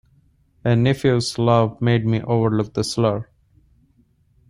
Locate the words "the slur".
2.73-3.29